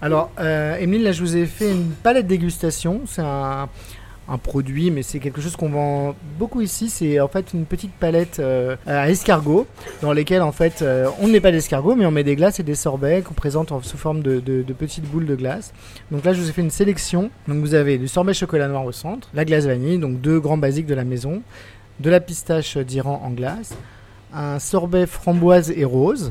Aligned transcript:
Alors, 0.00 0.30
euh, 0.38 0.76
Emeline, 0.76 1.02
là, 1.02 1.10
je 1.10 1.20
vous 1.20 1.36
ai 1.36 1.44
fait 1.44 1.72
une 1.72 1.90
palette 1.90 2.28
dégustation. 2.28 3.00
C'est 3.06 3.20
un, 3.20 3.68
un 4.28 4.38
produit, 4.38 4.92
mais 4.92 5.02
c'est 5.02 5.18
quelque 5.18 5.40
chose 5.40 5.56
qu'on 5.56 5.70
vend 5.70 6.14
beaucoup 6.38 6.60
ici. 6.60 6.88
C'est 6.88 7.18
en 7.18 7.26
fait 7.26 7.52
une 7.52 7.64
petite 7.64 7.90
palette 7.94 8.38
euh, 8.38 8.76
à 8.86 9.10
escargot, 9.10 9.66
dans 10.00 10.12
lesquelles 10.12 10.42
en 10.42 10.52
fait 10.52 10.82
euh, 10.82 11.08
on 11.20 11.26
ne 11.26 11.32
met 11.32 11.40
pas 11.40 11.50
d'escargot, 11.50 11.96
mais 11.96 12.06
on 12.06 12.12
met 12.12 12.22
des 12.22 12.36
glaces 12.36 12.60
et 12.60 12.62
des 12.62 12.76
sorbets 12.76 13.22
qu'on 13.22 13.34
présente 13.34 13.72
en, 13.72 13.82
sous 13.82 13.96
forme 13.98 14.22
de, 14.22 14.38
de- 14.38 14.62
de 14.62 14.72
petites 14.72 15.04
boules 15.04 15.26
de 15.26 15.34
glace. 15.34 15.72
Donc 16.12 16.24
là, 16.24 16.32
je 16.32 16.40
vous 16.42 16.48
ai 16.48 16.52
fait 16.52 16.62
une 16.62 16.70
sélection. 16.70 17.32
Donc 17.48 17.58
vous 17.58 17.74
avez 17.74 17.98
du 17.98 18.06
sorbet 18.06 18.34
chocolat 18.34 18.68
noir 18.68 18.84
au 18.84 18.92
centre, 18.92 19.28
la 19.34 19.44
glace 19.44 19.64
vanille, 19.64 19.98
donc 19.98 20.20
deux 20.20 20.38
grands 20.38 20.58
basiques 20.58 20.86
de 20.86 20.94
la 20.94 21.02
maison, 21.02 21.42
de 21.98 22.08
la 22.08 22.20
pistache 22.20 22.76
d'Iran 22.76 23.20
en 23.24 23.30
glace, 23.30 23.74
un 24.32 24.60
sorbet 24.60 25.06
framboise 25.06 25.72
et 25.72 25.84
rose 25.84 26.30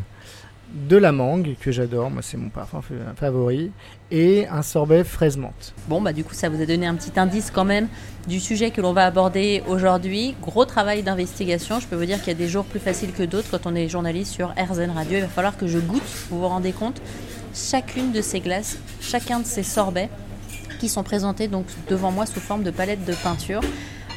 de 0.73 0.97
la 0.97 1.11
mangue 1.11 1.55
que 1.61 1.71
j'adore, 1.71 2.09
moi 2.11 2.21
c'est 2.21 2.37
mon 2.37 2.49
parfum 2.49 2.81
fa- 2.81 2.93
favori, 3.15 3.71
et 4.11 4.47
un 4.47 4.61
sorbet 4.61 5.03
fraise 5.03 5.37
menthe. 5.37 5.73
Bon, 5.87 6.01
bah 6.01 6.13
du 6.13 6.23
coup, 6.23 6.33
ça 6.33 6.49
vous 6.49 6.61
a 6.61 6.65
donné 6.65 6.85
un 6.85 6.95
petit 6.95 7.17
indice 7.19 7.51
quand 7.51 7.65
même 7.65 7.87
du 8.27 8.39
sujet 8.39 8.71
que 8.71 8.81
l'on 8.81 8.93
va 8.93 9.05
aborder 9.05 9.63
aujourd'hui. 9.67 10.35
Gros 10.41 10.65
travail 10.65 11.03
d'investigation. 11.03 11.79
Je 11.79 11.87
peux 11.87 11.95
vous 11.95 12.05
dire 12.05 12.19
qu'il 12.19 12.27
y 12.27 12.35
a 12.35 12.39
des 12.39 12.47
jours 12.49 12.65
plus 12.65 12.79
faciles 12.79 13.11
que 13.13 13.23
d'autres 13.23 13.49
quand 13.49 13.65
on 13.65 13.75
est 13.75 13.87
journaliste 13.89 14.33
sur 14.33 14.49
RZN 14.57 14.91
Radio. 14.91 15.17
Il 15.17 15.21
va 15.21 15.27
falloir 15.27 15.55
que 15.57 15.67
je 15.67 15.79
goûte, 15.79 16.03
vous 16.29 16.39
vous 16.39 16.47
rendez 16.47 16.71
compte, 16.73 17.01
chacune 17.53 18.11
de 18.11 18.21
ces 18.21 18.39
glaces, 18.39 18.77
chacun 19.01 19.39
de 19.39 19.45
ces 19.45 19.63
sorbets 19.63 20.09
qui 20.79 20.89
sont 20.89 21.03
présentés 21.03 21.47
donc 21.47 21.65
devant 21.89 22.11
moi 22.11 22.25
sous 22.25 22.39
forme 22.39 22.63
de 22.63 22.71
palette 22.71 23.03
de 23.05 23.13
peinture. 23.13 23.61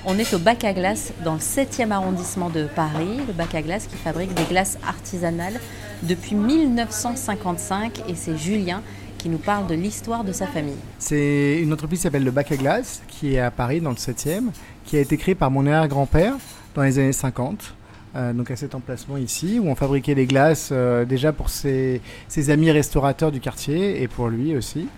On 0.07 0.17
est 0.19 0.33
au 0.33 0.39
bac 0.39 0.65
à 0.65 0.73
glace 0.73 1.13
dans 1.25 1.35
le 1.35 1.41
7e 1.41 1.91
arrondissement 1.91 2.49
de 2.49 2.67
Paris, 2.75 3.19
le 3.27 3.35
bac 3.35 3.55
à 3.55 3.61
glace 3.61 3.87
qui 3.87 3.97
fabrique 3.97 4.33
des 4.33 4.45
glaces 4.45 4.79
artisanales 4.87 5.61
depuis 6.03 6.35
1955 6.35 8.09
et 8.09 8.15
c'est 8.15 8.39
Julien 8.39 8.83
qui 9.19 9.29
nous 9.29 9.37
parle 9.39 9.67
de 9.67 9.75
l'histoire 9.75 10.25
de 10.25 10.33
sa 10.33 10.47
famille. 10.47 10.79
C'est 10.99 11.61
une 11.61 11.71
entreprise 11.75 11.99
qui 11.99 12.03
s'appelle 12.05 12.25
le 12.25 12.31
Bac 12.31 12.51
à 12.51 12.57
Glace, 12.57 13.03
qui 13.09 13.35
est 13.35 13.41
à 13.41 13.51
Paris 13.51 13.83
dans 13.83 13.91
le 13.91 13.97
7e, 13.97 14.45
qui 14.87 14.97
a 14.97 15.01
été 15.01 15.19
créée 15.19 15.35
par 15.35 15.51
mon 15.51 15.67
arrière-grand-père 15.67 16.33
dans 16.75 16.83
les 16.83 16.99
années 16.99 17.13
50. 17.13 17.75
euh, 18.17 18.33
donc 18.33 18.51
à 18.51 18.57
cet 18.57 18.75
emplacement 18.75 19.19
ici, 19.19 19.61
où 19.63 19.69
on 19.69 19.75
fabriquait 19.75 20.15
les 20.15 20.25
glaces 20.25 20.71
euh, 20.73 21.05
déjà 21.05 21.35
pour 21.35 21.51
ses, 21.51 22.01
ses 22.27 22.49
amis 22.49 22.71
restaurateurs 22.71 23.33
du 23.33 23.41
quartier 23.41 24.03
et 24.03 24.09
pour 24.09 24.29
lui 24.29 24.57
aussi. 24.57 24.89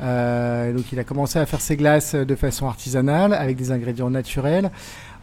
Euh, 0.00 0.72
donc 0.72 0.92
il 0.92 0.98
a 0.98 1.04
commencé 1.04 1.38
à 1.38 1.46
faire 1.46 1.60
ses 1.60 1.76
glaces 1.76 2.14
de 2.14 2.34
façon 2.34 2.66
artisanale 2.66 3.32
avec 3.32 3.56
des 3.56 3.70
ingrédients 3.70 4.10
naturels 4.10 4.70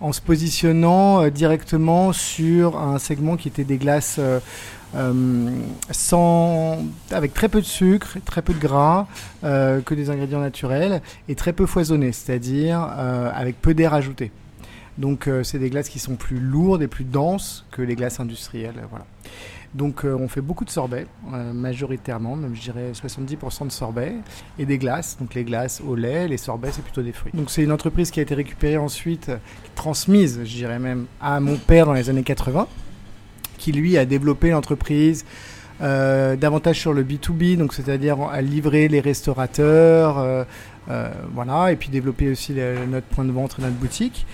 en 0.01 0.11
se 0.11 0.19
positionnant 0.19 1.21
euh, 1.21 1.29
directement 1.29 2.11
sur 2.11 2.77
un 2.79 2.97
segment 2.97 3.37
qui 3.37 3.47
était 3.47 3.63
des 3.63 3.77
glaces 3.77 4.15
euh, 4.19 4.39
euh, 4.95 5.49
sans, 5.91 6.79
avec 7.11 7.33
très 7.33 7.49
peu 7.49 7.61
de 7.61 7.65
sucre, 7.65 8.17
très 8.25 8.41
peu 8.41 8.53
de 8.53 8.59
gras, 8.59 9.07
euh, 9.43 9.81
que 9.81 9.95
des 9.95 10.09
ingrédients 10.09 10.41
naturels 10.41 11.01
et 11.29 11.35
très 11.35 11.53
peu 11.53 11.65
foisonnés, 11.65 12.11
c'est-à-dire 12.11 12.87
euh, 12.97 13.31
avec 13.33 13.61
peu 13.61 13.73
d'air 13.73 13.93
ajouté. 13.93 14.31
Donc 14.97 15.27
euh, 15.27 15.43
c'est 15.43 15.57
des 15.57 15.69
glaces 15.69 15.89
qui 15.89 15.99
sont 15.99 16.15
plus 16.15 16.39
lourdes 16.39 16.83
et 16.83 16.87
plus 16.87 17.05
denses 17.05 17.65
que 17.71 17.81
les 17.81 17.95
glaces 17.95 18.19
industrielles. 18.19 18.75
euh, 18.77 18.85
Voilà. 18.89 19.05
Donc 19.73 20.05
euh, 20.05 20.15
on 20.15 20.27
fait 20.27 20.41
beaucoup 20.41 20.65
de 20.65 20.69
sorbets, 20.69 21.07
euh, 21.33 21.51
majoritairement, 21.51 22.35
même 22.35 22.55
je 22.55 22.61
dirais 22.61 22.91
70% 22.91 23.67
de 23.67 23.71
sorbets, 23.71 24.15
et 24.59 24.65
des 24.65 24.77
glaces. 24.77 25.17
Donc 25.19 25.33
les 25.33 25.43
glaces 25.43 25.81
au 25.81 25.95
lait, 25.95 26.27
les 26.27 26.37
sorbets 26.37 26.71
c'est 26.71 26.83
plutôt 26.83 27.01
des 27.01 27.11
fruits. 27.11 27.31
Donc 27.33 27.49
c'est 27.49 27.63
une 27.63 27.71
entreprise 27.71 28.11
qui 28.11 28.19
a 28.19 28.23
été 28.23 28.35
récupérée 28.35 28.77
ensuite, 28.77 29.31
transmise, 29.75 30.41
je 30.43 30.55
dirais 30.55 30.79
même, 30.79 31.05
à 31.19 31.39
mon 31.39 31.57
père 31.57 31.85
dans 31.87 31.93
les 31.93 32.09
années 32.09 32.23
80, 32.23 32.67
qui 33.57 33.71
lui 33.71 33.97
a 33.97 34.05
développé 34.05 34.51
l'entreprise 34.51 35.25
davantage 35.83 36.79
sur 36.79 36.93
le 36.93 37.03
B2B, 37.03 37.57
donc 37.57 37.73
c'est-à-dire 37.73 38.17
à 38.31 38.41
livrer 38.41 38.87
les 38.87 38.99
restaurateurs, 38.99 40.17
euh, 40.19 40.43
euh, 40.89 41.09
voilà, 41.33 41.71
et 41.71 41.75
puis 41.75 41.89
développer 41.89 42.29
aussi 42.31 42.53
le- 42.53 42.85
notre 42.89 43.07
point 43.07 43.25
de 43.25 43.31
vente 43.31 43.55
et 43.59 43.61
notre 43.61 43.75
boutique. 43.75 44.25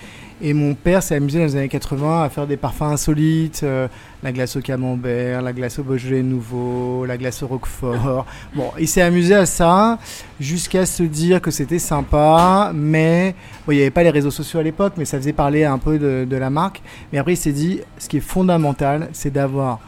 Et 0.42 0.54
mon 0.54 0.72
père 0.74 1.02
s'est 1.02 1.16
amusé 1.16 1.38
dans 1.38 1.44
les 1.44 1.54
années 1.56 1.68
80 1.68 2.22
à 2.24 2.30
faire 2.30 2.46
des 2.46 2.56
parfums 2.56 2.80
insolites, 2.92 3.60
euh, 3.62 3.88
la 4.22 4.32
glace 4.32 4.56
au 4.56 4.62
camembert, 4.62 5.42
la 5.42 5.52
glace 5.52 5.78
au 5.78 5.82
Beaujolais 5.82 6.22
nouveau, 6.22 7.04
la 7.04 7.18
glace 7.18 7.42
au 7.42 7.46
Roquefort. 7.46 8.24
Bon, 8.54 8.70
il 8.78 8.88
s'est 8.88 9.02
amusé 9.02 9.34
à 9.34 9.44
ça 9.44 9.98
jusqu'à 10.40 10.86
se 10.86 11.02
dire 11.02 11.42
que 11.42 11.50
c'était 11.50 11.78
sympa, 11.78 12.72
mais 12.74 13.34
bon, 13.66 13.72
il 13.72 13.76
n'y 13.76 13.80
avait 13.82 13.90
pas 13.90 14.02
les 14.02 14.08
réseaux 14.10 14.30
sociaux 14.30 14.60
à 14.60 14.62
l'époque, 14.62 14.94
mais 14.96 15.04
ça 15.04 15.18
faisait 15.18 15.34
parler 15.34 15.64
un 15.64 15.76
peu 15.78 15.98
de, 15.98 16.24
de 16.24 16.36
la 16.36 16.48
marque. 16.48 16.80
Mais 17.12 17.18
après, 17.18 17.34
il 17.34 17.36
s'est 17.36 17.52
dit, 17.52 17.80
ce 17.98 18.08
qui 18.08 18.16
est 18.16 18.20
fondamental, 18.20 19.10
c'est 19.12 19.30
d'avoir 19.32 19.78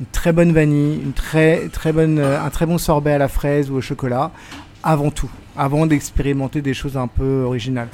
une 0.00 0.06
très 0.06 0.32
bonne 0.32 0.52
vanille, 0.52 1.00
une 1.02 1.12
très, 1.12 1.68
très 1.68 1.92
bonne, 1.92 2.18
euh, 2.18 2.42
un 2.42 2.50
très 2.50 2.66
bon 2.66 2.78
sorbet 2.78 3.12
à 3.12 3.18
la 3.18 3.28
fraise 3.28 3.70
ou 3.70 3.76
au 3.76 3.80
chocolat, 3.82 4.30
avant 4.82 5.10
tout, 5.10 5.30
avant 5.56 5.86
d'expérimenter 5.86 6.62
des 6.62 6.72
choses 6.72 6.96
un 6.96 7.06
peu 7.06 7.42
originales. 7.42 7.88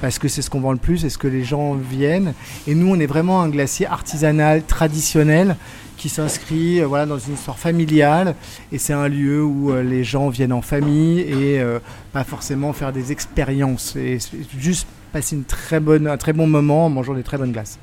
Parce 0.00 0.18
que 0.18 0.26
c'est 0.26 0.42
ce 0.42 0.50
qu'on 0.50 0.60
vend 0.60 0.72
le 0.72 0.78
plus, 0.78 0.98
c'est 0.98 1.08
ce 1.08 1.18
que 1.18 1.28
les 1.28 1.44
gens 1.44 1.74
viennent. 1.74 2.34
Et 2.66 2.74
nous, 2.74 2.88
on 2.88 2.98
est 2.98 3.06
vraiment 3.06 3.42
un 3.42 3.48
glacier 3.48 3.86
artisanal, 3.86 4.64
traditionnel, 4.64 5.56
qui 5.96 6.08
s'inscrit 6.08 6.80
euh, 6.80 6.86
voilà, 6.86 7.06
dans 7.06 7.18
une 7.18 7.34
histoire 7.34 7.60
familiale. 7.60 8.34
Et 8.72 8.78
c'est 8.78 8.92
un 8.92 9.06
lieu 9.06 9.44
où 9.44 9.70
euh, 9.70 9.84
les 9.84 10.02
gens 10.02 10.30
viennent 10.30 10.52
en 10.52 10.62
famille 10.62 11.20
et 11.20 11.62
pas 12.12 12.24
forcément 12.24 12.72
faire 12.72 12.92
des 12.92 13.12
expériences. 13.12 13.94
Et 13.94 14.18
juste 14.58 14.88
passer 15.12 15.36
une 15.36 15.44
très 15.44 15.78
bonne, 15.78 16.08
un 16.08 16.16
très 16.16 16.32
bon 16.32 16.48
moment 16.48 16.86
en 16.86 16.90
mangeant 16.90 17.14
des 17.14 17.22
très 17.22 17.38
bonnes 17.38 17.52
glaces. 17.52 17.78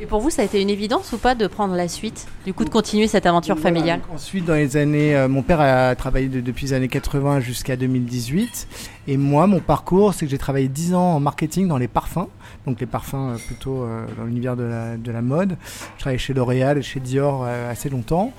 Et 0.00 0.06
pour 0.06 0.20
vous, 0.20 0.30
ça 0.30 0.42
a 0.42 0.44
été 0.44 0.60
une 0.60 0.70
évidence 0.70 1.12
ou 1.12 1.18
pas 1.18 1.34
de 1.34 1.46
prendre 1.46 1.74
la 1.74 1.86
suite, 1.88 2.26
du 2.44 2.52
coup 2.52 2.64
de 2.64 2.70
continuer 2.70 3.06
cette 3.06 3.26
aventure 3.26 3.54
Voilà, 3.54 3.70
familiale? 3.76 4.00
Ensuite, 4.12 4.44
dans 4.44 4.54
les 4.54 4.76
années, 4.76 5.14
euh, 5.16 5.28
mon 5.28 5.42
père 5.42 5.60
a 5.60 5.94
travaillé 5.94 6.28
de- 6.28 6.40
depuis 6.40 6.66
les 6.66 6.72
années 6.72 6.88
80 6.88 7.40
jusqu'à 7.40 7.76
2018. 7.76 8.66
Et 9.06 9.16
moi, 9.16 9.46
mon 9.46 9.60
parcours, 9.60 10.14
c'est 10.14 10.24
que 10.26 10.30
j'ai 10.30 10.38
travaillé 10.38 10.68
10 10.68 10.94
ans 10.94 11.14
en 11.16 11.20
marketing 11.20 11.68
dans 11.68 11.78
les 11.78 11.88
parfums. 11.88 12.26
Donc 12.66 12.80
les 12.80 12.86
parfums 12.86 13.14
euh, 13.34 13.36
plutôt 13.46 13.82
euh, 13.82 14.04
dans 14.18 14.24
l'univers 14.24 14.56
de 14.56 14.62
la, 14.64 14.96
de 14.96 15.12
la 15.12 15.22
mode. 15.22 15.56
Je 15.96 16.00
travaillais 16.00 16.18
chez 16.18 16.32
L'Oréal 16.34 16.78
et 16.78 16.82
chez 16.82 17.00
Dior 17.00 17.44
assez 17.44 17.88
longtemps. 17.90 18.32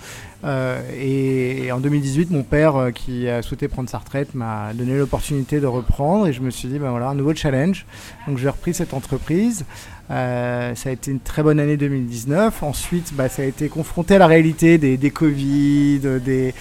Et, 0.94 1.66
et 1.66 1.72
en 1.72 1.80
2018, 1.80 2.30
mon 2.32 2.44
père, 2.44 2.90
qui 2.94 3.28
a 3.28 3.42
souhaité 3.42 3.68
prendre 3.68 3.90
sa 3.90 3.98
retraite, 3.98 4.36
m'a 4.36 4.74
donné 4.74 4.98
l'opportunité 4.98 5.60
de 5.60 5.66
reprendre. 5.68 6.28
Et 6.28 6.34
je 6.34 6.42
me 6.42 6.50
suis 6.52 6.68
dit, 6.68 6.78
ben 6.80 6.92
voilà, 6.92 7.10
un 7.10 7.16
nouveau 7.16 7.34
challenge. 7.34 7.86
Donc 8.28 8.38
j'ai 8.38 8.50
repris 8.50 8.74
cette 8.74 8.94
entreprise. 8.94 9.66
Ça 10.10 10.74
a 10.86 10.90
été 10.92 11.05
une 11.12 11.20
très 11.20 11.44
bonne 11.44 11.60
année 11.60 11.78
2019. 11.78 12.64
Ensuite, 12.64 13.14
bah, 13.14 13.30
ça 13.30 13.42
a 13.42 13.46
été 13.46 13.70
confronté 13.70 14.16
à 14.16 14.18
la 14.20 14.28
réalité 14.28 14.78
des, 14.78 15.12
Covid, 15.12 16.00
des, 16.24 16.54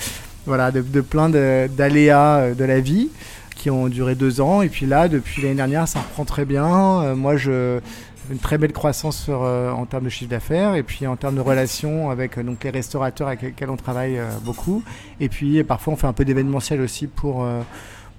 voilà, 0.46 0.70
de, 0.70 0.80
de 0.80 1.00
plein 1.00 1.28
d'aléas 1.28 2.38
euh, 2.38 2.54
de 2.54 2.64
la 2.64 2.80
vie 2.80 3.08
qui 3.56 3.70
ont 3.70 3.88
duré 3.88 4.14
deux 4.14 4.40
ans. 4.40 4.62
Et 4.62 4.68
puis 4.68 4.86
là, 4.86 5.08
depuis 5.08 5.42
l'année 5.42 5.54
dernière, 5.54 5.88
ça 5.88 6.00
reprend 6.00 6.24
très 6.24 6.44
bien. 6.44 7.02
Euh, 7.02 7.14
moi, 7.14 7.36
je 7.36 7.80
une 8.30 8.38
très 8.38 8.56
belle 8.56 8.72
croissance 8.72 9.26
euh, 9.28 9.70
en 9.70 9.84
termes 9.84 10.04
de 10.04 10.08
chiffre 10.08 10.30
d'affaires 10.30 10.76
et 10.76 10.82
puis 10.82 11.06
en 11.06 11.14
termes 11.14 11.34
de 11.34 11.42
relations 11.42 12.08
avec 12.08 12.38
donc 12.38 12.64
les 12.64 12.70
restaurateurs 12.70 13.28
avec 13.28 13.42
lesquels 13.42 13.68
on 13.68 13.76
travaille 13.76 14.18
beaucoup. 14.42 14.82
Et 15.20 15.28
puis 15.28 15.62
parfois, 15.62 15.92
on 15.92 15.96
fait 15.96 16.06
un 16.06 16.14
peu 16.14 16.24
d'événementiel 16.24 16.80
aussi 16.80 17.06
pour 17.06 17.46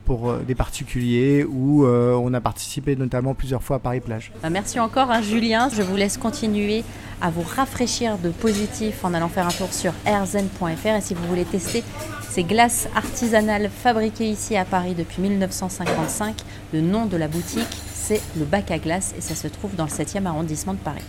pour 0.05 0.29
euh, 0.29 0.43
des 0.47 0.55
particuliers 0.55 1.43
où 1.43 1.85
euh, 1.85 2.13
on 2.13 2.33
a 2.33 2.41
participé 2.41 2.95
notamment 2.95 3.33
plusieurs 3.33 3.63
fois 3.63 3.77
à 3.77 3.79
Paris 3.79 3.99
Plage. 3.99 4.31
Bah, 4.41 4.49
Merci 4.49 4.79
encore, 4.79 5.11
hein, 5.11 5.21
Julien. 5.21 5.69
Je 5.69 5.81
vous 5.81 5.95
laisse 5.95 6.17
continuer 6.17 6.83
à 7.21 7.29
vous 7.29 7.41
rafraîchir 7.41 8.17
de 8.17 8.29
positif 8.29 9.03
en 9.03 9.13
allant 9.13 9.29
faire 9.29 9.47
un 9.47 9.51
tour 9.51 9.73
sur 9.73 9.93
airzen.fr. 10.05 10.87
Et 10.87 11.01
si 11.01 11.13
vous 11.13 11.27
voulez 11.27 11.45
tester 11.45 11.83
ces 12.29 12.43
glaces 12.43 12.87
artisanales 12.95 13.69
fabriquées 13.69 14.29
ici 14.29 14.55
à 14.55 14.65
Paris 14.65 14.93
depuis 14.93 15.21
1955, 15.21 16.35
le 16.73 16.81
nom 16.81 17.05
de 17.05 17.17
la 17.17 17.27
boutique, 17.27 17.65
c'est 17.93 18.21
le 18.37 18.45
bac 18.45 18.69
à 18.71 18.77
glace 18.77 19.15
et 19.17 19.21
ça 19.21 19.35
se 19.35 19.47
trouve 19.47 19.75
dans 19.75 19.85
le 19.85 19.89
7e 19.89 20.25
arrondissement 20.25 20.73
de 20.73 20.79
Paris. 20.79 21.01